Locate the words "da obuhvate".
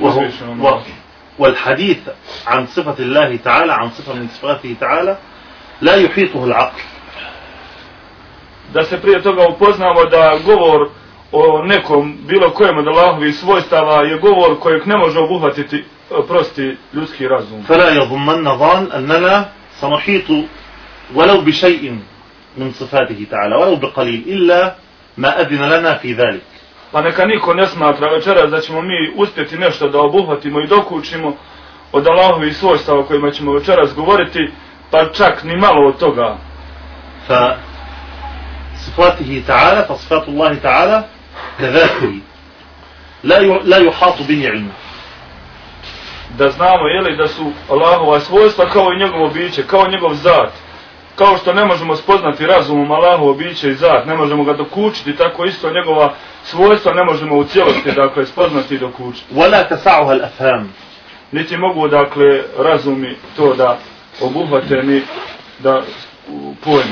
63.53-64.83